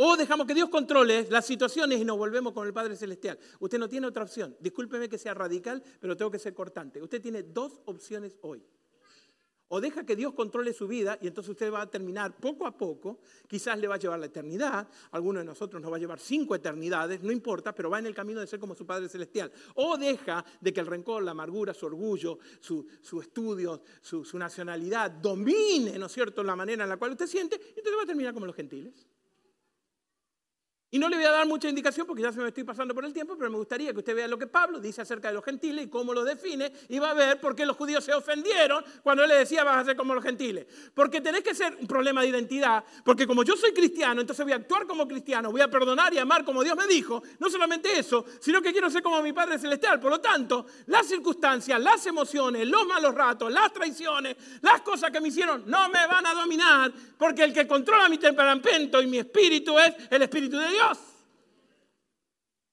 [0.02, 3.38] o dejamos que Dios controle las situaciones y nos volvemos con el Padre Celestial.
[3.58, 4.56] Usted no tiene otra opción.
[4.58, 7.02] Discúlpeme que sea radical, pero tengo que ser cortante.
[7.02, 8.64] Usted tiene dos opciones hoy.
[9.68, 12.74] O deja que Dios controle su vida y entonces usted va a terminar poco a
[12.74, 16.18] poco, quizás le va a llevar la eternidad, alguno de nosotros nos va a llevar
[16.18, 19.52] cinco eternidades, no importa, pero va en el camino de ser como su Padre Celestial.
[19.74, 22.86] O deja de que el rencor, la amargura, su orgullo, su,
[23.20, 27.56] estudio, su, su nacionalidad domine, ¿no es cierto?, la manera en la cual usted siente
[27.56, 29.06] y entonces va a terminar como los gentiles.
[30.92, 33.05] Y no le voy a dar mucha indicación porque ya se me estoy pasando por
[33.05, 35.44] el tiempo, pero me gustaría que usted vea lo que Pablo dice acerca de los
[35.44, 38.85] gentiles y cómo lo define y va a ver por qué los judíos se ofendieron
[39.00, 40.66] cuando él le decía vas a ser como los gentiles.
[40.92, 44.53] Porque tenés que ser un problema de identidad, porque como yo soy cristiano, entonces voy
[44.53, 47.22] a actuar como cristiano, voy a perdonar y amar como Dios me dijo.
[47.38, 50.00] No solamente eso, sino que quiero ser como mi Padre Celestial.
[50.00, 55.20] Por lo tanto, las circunstancias, las emociones, los malos ratos, las traiciones, las cosas que
[55.20, 59.18] me hicieron, no me van a dominar, porque el que controla mi temperamento y mi
[59.18, 60.79] espíritu es el Espíritu de Dios.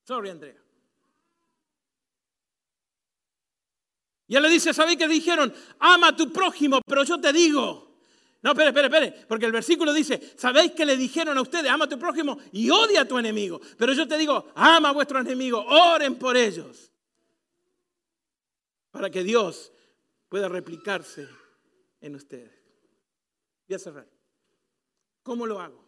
[0.03, 0.55] Sorry, Andrea.
[4.27, 5.53] Y él le dice, ¿sabéis qué dijeron?
[5.79, 7.87] Ama a tu prójimo, pero yo te digo.
[8.41, 11.85] No, espere, espere, espere, porque el versículo dice, ¿sabéis que le dijeron a ustedes, ama
[11.85, 13.59] a tu prójimo y odia a tu enemigo?
[13.77, 16.91] Pero yo te digo, ama a vuestro enemigo, oren por ellos.
[18.91, 19.71] Para que Dios
[20.29, 21.27] pueda replicarse
[22.01, 22.51] en ustedes.
[23.67, 24.07] Voy a cerrar.
[25.23, 25.87] ¿Cómo lo hago?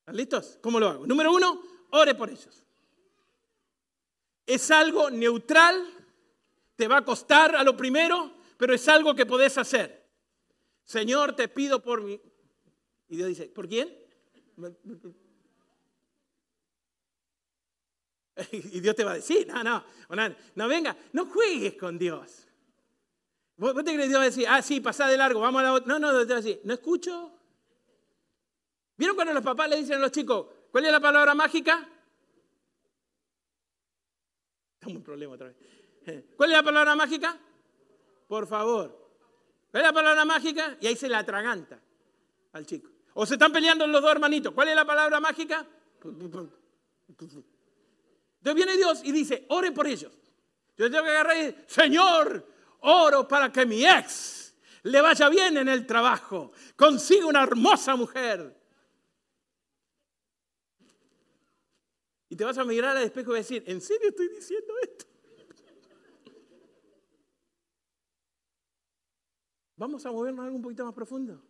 [0.00, 0.58] ¿Están listos?
[0.60, 1.06] ¿Cómo lo hago?
[1.06, 2.64] Número uno, ore por ellos.
[4.46, 5.86] Es algo neutral,
[6.74, 10.08] te va a costar a lo primero, pero es algo que podés hacer.
[10.84, 12.20] Señor, te pido por mí.
[13.08, 13.96] Y Dios dice, ¿por quién?
[18.52, 19.84] Y Dios te va a decir, no, no,
[20.54, 22.46] no, venga, no juegues con Dios.
[23.56, 25.64] ¿Vos te crees que Dios va a decir, ah, sí, pasá de largo, vamos a
[25.64, 25.86] la otra?
[25.86, 27.39] No, no, Dios va a decir, no escucho.
[29.00, 31.88] ¿Vieron cuando los papás le dicen a los chicos, ¿cuál es la palabra mágica?
[34.74, 35.56] Estamos un problema otra vez.
[36.36, 37.34] ¿Cuál es la palabra mágica?
[38.28, 38.90] Por favor.
[39.70, 40.76] ¿Cuál es la palabra mágica?
[40.82, 41.80] Y ahí se la atraganta
[42.52, 42.90] al chico.
[43.14, 44.52] O se están peleando los dos hermanitos.
[44.52, 45.66] ¿Cuál es la palabra mágica?
[47.08, 47.42] Entonces
[48.54, 50.12] viene Dios y dice, ore por ellos.
[50.76, 52.46] Yo tengo que agarrar y decir, Señor,
[52.80, 58.59] oro para que mi ex le vaya bien en el trabajo, consiga una hermosa mujer.
[62.40, 65.04] Te vas a mirar al espejo y a decir, ¿en serio estoy diciendo esto?
[69.76, 71.44] Vamos a movernos algo un poquito más profundo.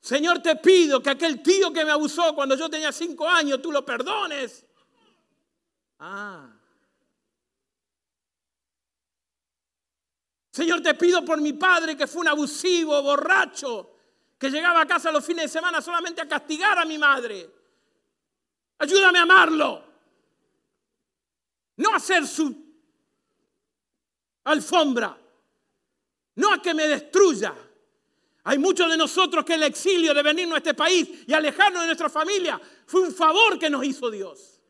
[0.00, 3.70] Señor, te pido que aquel tío que me abusó cuando yo tenía cinco años, tú
[3.70, 4.64] lo perdones.
[5.98, 6.56] Ah.
[10.50, 13.94] Señor, te pido por mi padre que fue un abusivo, borracho,
[14.38, 17.54] que llegaba a casa los fines de semana solamente a castigar a mi madre.
[18.78, 19.87] Ayúdame a amarlo.
[21.78, 22.54] No hacer su
[24.44, 25.16] alfombra.
[26.36, 27.54] No a que me destruya.
[28.44, 31.86] Hay muchos de nosotros que el exilio de venirnos a este país y alejarnos de
[31.86, 34.60] nuestra familia fue un favor que nos hizo Dios.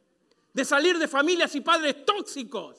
[0.52, 2.76] De salir de familias y padres tóxicos.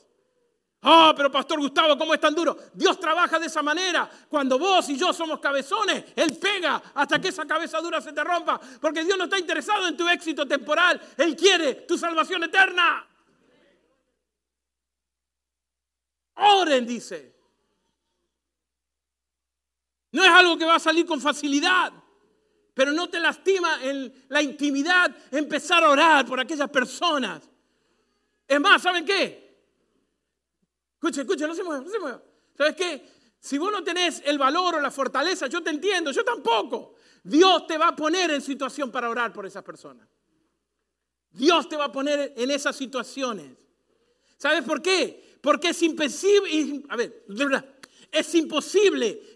[0.82, 2.56] Ah, pero Pastor Gustavo, ¿cómo es tan duro?
[2.72, 4.08] Dios trabaja de esa manera.
[4.28, 8.22] Cuando vos y yo somos cabezones, Él pega hasta que esa cabeza dura se te
[8.22, 8.60] rompa.
[8.80, 11.00] Porque Dios no está interesado en tu éxito temporal.
[11.16, 13.06] Él quiere tu salvación eterna.
[16.40, 17.34] Oren, dice.
[20.12, 21.92] No es algo que va a salir con facilidad,
[22.74, 27.48] pero no te lastima en la intimidad empezar a orar por aquellas personas.
[28.48, 29.50] Es más, ¿saben qué?
[30.94, 32.22] Escuche, escuche, no se mueva, no se mueva.
[32.56, 33.08] ¿Sabes qué?
[33.38, 36.94] Si vos no tenés el valor o la fortaleza, yo te entiendo, yo tampoco.
[37.22, 40.08] Dios te va a poner en situación para orar por esas personas.
[41.30, 43.56] Dios te va a poner en esas situaciones.
[44.36, 45.29] ¿Sabes por qué?
[45.40, 46.82] Porque es imposible,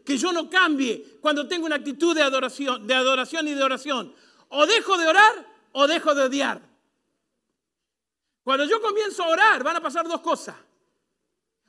[0.05, 4.14] que yo no cambie cuando tengo una actitud de adoración, de adoración y de oración.
[4.49, 6.61] O dejo de orar o dejo de odiar.
[8.43, 10.57] Cuando yo comienzo a orar van a pasar dos cosas.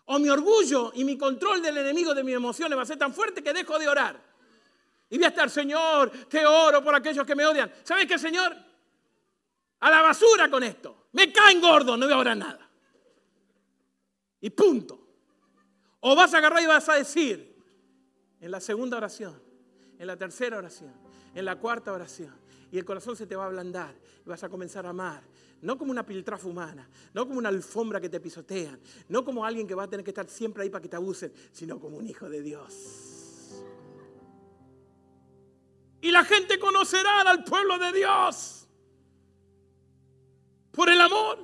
[0.05, 3.13] O mi orgullo y mi control del enemigo de mis emociones va a ser tan
[3.13, 4.21] fuerte que dejo de orar.
[5.09, 7.71] Y voy a estar, Señor, te oro por aquellos que me odian.
[7.83, 8.55] ¿Sabes qué, Señor?
[9.79, 11.07] A la basura con esto.
[11.13, 12.64] Me caen gordos, no voy a orar nada.
[14.45, 14.99] Y punto.
[16.01, 17.57] O vas a agarrar y vas a decir
[18.39, 19.41] en la segunda oración,
[19.97, 20.93] en la tercera oración,
[21.33, 22.31] en la cuarta oración,
[22.71, 25.23] y el corazón se te va a ablandar y vas a comenzar a amar.
[25.63, 28.79] No como una piltrafa humana, no como una alfombra que te pisotean,
[29.09, 31.33] no como alguien que va a tener que estar siempre ahí para que te abusen,
[31.51, 33.63] sino como un hijo de Dios.
[36.01, 38.67] Y la gente conocerá al pueblo de Dios
[40.71, 41.39] por el amor.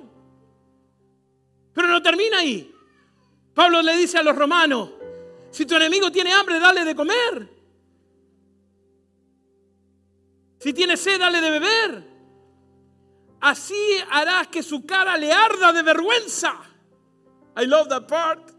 [1.72, 2.72] Pero no termina ahí.
[3.54, 4.90] Pablo le dice a los romanos,
[5.50, 7.48] si tu enemigo tiene hambre, dale de comer.
[10.58, 12.12] Si tiene sed, dale de beber.
[13.40, 16.54] Así harás que su cara le arda de vergüenza.
[17.56, 18.52] I love that part.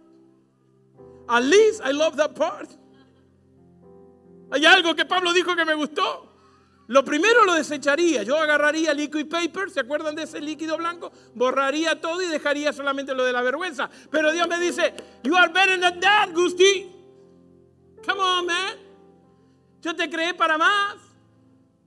[1.27, 2.69] At least I love that part.
[4.51, 6.32] Hay algo que Pablo dijo que me gustó.
[6.87, 8.23] Lo primero lo desecharía.
[8.23, 11.11] Yo agarraría liquid paper, ¿se acuerdan de ese líquido blanco?
[11.33, 13.89] Borraría todo y dejaría solamente lo de la vergüenza.
[14.11, 14.93] Pero Dios me dice,
[15.23, 16.91] You are better than that, Gusti.
[18.05, 18.77] Come on, man.
[19.81, 20.95] Yo te creé para más.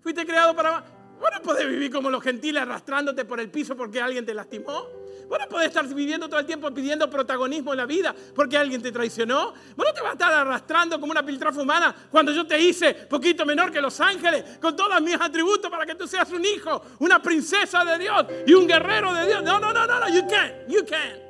[0.01, 0.85] Fuiste creado para más.
[1.21, 4.96] Vos no podés vivir como los gentiles arrastrándote por el piso porque alguien te lastimó.
[5.29, 8.81] Vos no podés estar viviendo todo el tiempo pidiendo protagonismo en la vida porque alguien
[8.81, 9.53] te traicionó.
[9.75, 12.95] Vos no te vas a estar arrastrando como una piltrafa humana cuando yo te hice
[12.95, 16.81] poquito menor que los ángeles, con todos mis atributos para que tú seas un hijo,
[17.01, 19.43] una princesa de Dios y un guerrero de Dios.
[19.43, 21.21] No, no, no, no, no, you can't, you can't.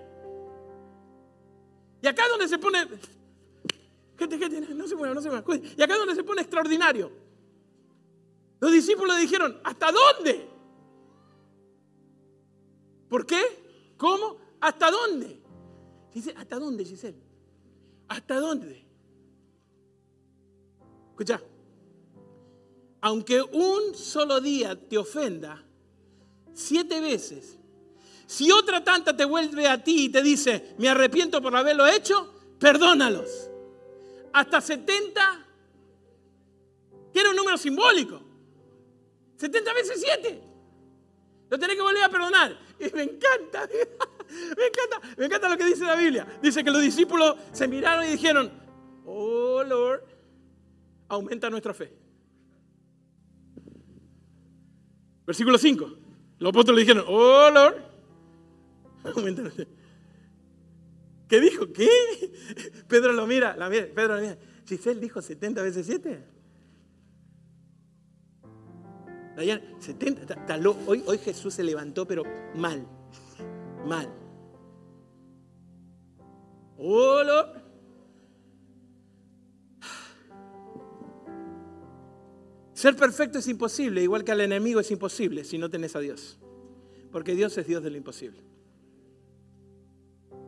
[2.02, 2.87] Y acá es donde se pone...
[4.18, 5.44] Gente, gente, no se mueva, no se mueva.
[5.76, 7.11] Y acá es donde se pone extraordinario.
[8.61, 10.48] Los discípulos dijeron, ¿hasta dónde?
[13.09, 13.65] ¿Por qué?
[13.96, 14.37] ¿Cómo?
[14.61, 15.40] ¿Hasta dónde?
[16.12, 17.22] Dice, ¿hasta dónde, Giselle?
[18.09, 18.87] ¿Hasta dónde?
[21.11, 21.40] Escucha,
[23.00, 25.64] aunque un solo día te ofenda,
[26.52, 27.59] siete veces,
[28.26, 32.35] si otra tanta te vuelve a ti y te dice, me arrepiento por haberlo hecho,
[32.58, 33.50] perdónalos.
[34.33, 35.46] Hasta 70,
[37.12, 38.21] que era un número simbólico.
[39.37, 40.42] 70 veces 7.
[41.48, 42.65] Lo tenés que volver a perdonar.
[42.79, 43.68] Y me encanta,
[44.56, 46.27] me encanta, me encanta lo que dice la Biblia.
[46.42, 48.50] Dice que los discípulos se miraron y dijeron,
[49.04, 50.02] oh Lord,
[51.08, 51.92] aumenta nuestra fe.
[55.27, 55.98] Versículo 5.
[56.38, 57.77] Los apóstoles dijeron, oh Lord,
[59.16, 59.70] aumenta nuestra fe.
[61.29, 61.72] ¿Qué dijo?
[61.72, 61.88] ¿Qué?
[62.88, 64.38] Pedro lo mira, la mira Pedro lo mira.
[64.66, 66.35] Giselle dijo 70 veces 7.
[69.37, 72.22] 70, hoy, Jesús se levantó, pero
[72.54, 72.87] mal,
[73.87, 74.08] mal.
[76.78, 77.62] Hola.
[82.72, 86.38] Ser perfecto es imposible, igual que al enemigo es imposible si no tenés a Dios.
[87.12, 88.42] Porque Dios es Dios de lo imposible.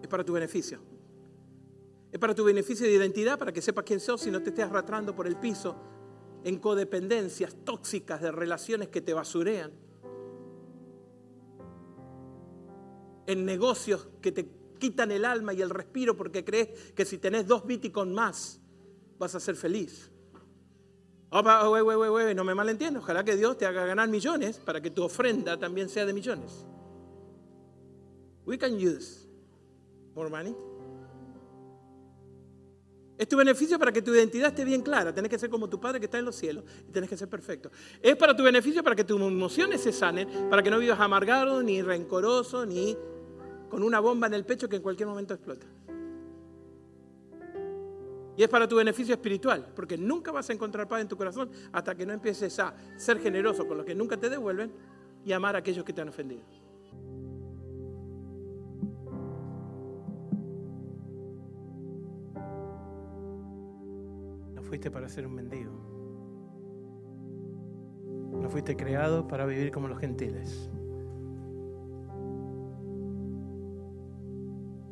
[0.03, 0.81] Es para tu beneficio.
[2.11, 4.65] Es para tu beneficio de identidad, para que sepas quién sos y no te estés
[4.65, 5.77] arrastrando por el piso
[6.45, 9.73] en codependencias tóxicas de relaciones que te basurean.
[13.27, 17.47] En negocios que te quitan el alma y el respiro porque crees que si tenés
[17.47, 18.61] dos Bitcoin más
[19.19, 20.11] vas a ser feliz.
[21.31, 21.63] Opa,
[22.35, 23.03] no me malentiendas.
[23.03, 26.65] Ojalá que Dios te haga ganar millones para que tu ofrenda también sea de millones.
[28.47, 29.29] We can use
[30.15, 30.68] more money.
[33.19, 35.13] Es tu beneficio para que tu identidad esté bien clara.
[35.13, 37.29] Tienes que ser como tu Padre que está en los cielos y tienes que ser
[37.29, 37.69] perfecto.
[38.01, 41.61] Es para tu beneficio para que tus emociones se sanen, para que no vivas amargado,
[41.61, 42.97] ni rencoroso, ni
[43.69, 45.67] con una bomba en el pecho que en cualquier momento explota.
[48.37, 51.51] Y es para tu beneficio espiritual, porque nunca vas a encontrar paz en tu corazón
[51.73, 54.73] hasta que no empieces a ser generoso con los que nunca te devuelven
[55.25, 56.43] y amar a aquellos que te han ofendido.
[64.69, 65.73] Fuiste para ser un mendigo.
[68.41, 70.71] No fuiste creado para vivir como los gentiles.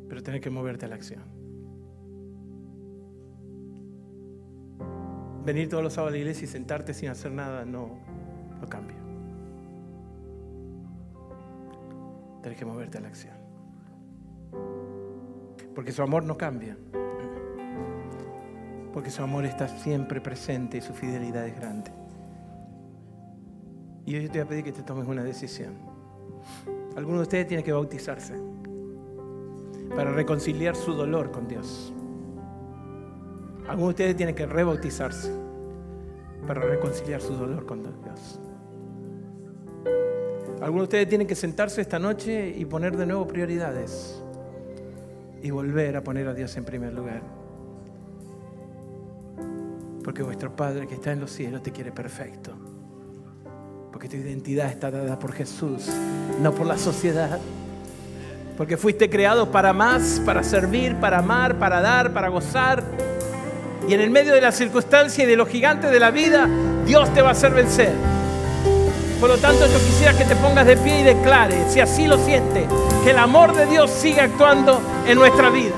[0.09, 1.37] Pero tienes que moverte a la acción.
[5.47, 7.97] venir todos los sábados a la iglesia y sentarte sin hacer nada no,
[8.59, 8.97] no cambia.
[12.41, 13.33] Tienes que moverte a la acción.
[15.73, 16.77] Porque su amor no cambia.
[18.97, 21.91] Porque su amor está siempre presente y su fidelidad es grande.
[24.07, 25.75] Y hoy te voy a pedir que te tomes una decisión.
[26.95, 28.33] Alguno de ustedes tiene que bautizarse
[29.95, 31.93] para reconciliar su dolor con Dios.
[33.67, 35.31] Algunos de ustedes tienen que rebautizarse
[36.47, 38.39] para reconciliar su dolor con Dios.
[40.59, 44.23] Algunos de ustedes tienen que sentarse esta noche y poner de nuevo prioridades
[45.43, 47.36] y volver a poner a Dios en primer lugar.
[50.07, 52.53] Porque vuestro Padre que está en los cielos te quiere perfecto.
[53.91, 55.89] Porque tu identidad está dada por Jesús,
[56.41, 57.37] no por la sociedad.
[58.55, 62.85] Porque fuiste creado para más, para servir, para amar, para dar, para gozar
[63.85, 66.47] y en el medio de la circunstancia y de los gigantes de la vida,
[66.85, 67.91] Dios te va a hacer vencer.
[69.19, 72.17] Por lo tanto, yo quisiera que te pongas de pie y declare, si así lo
[72.17, 72.65] siente,
[73.03, 75.75] que el amor de Dios sigue actuando en nuestra vida.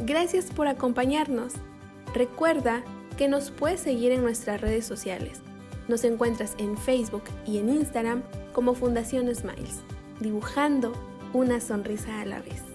[0.00, 1.54] Gracias por acompañarnos.
[2.14, 2.84] Recuerda
[3.18, 5.40] que nos puedes seguir en nuestras redes sociales.
[5.88, 9.80] Nos encuentras en Facebook y en Instagram como Fundación Smiles,
[10.20, 10.92] dibujando
[11.32, 12.73] una sonrisa a la vez.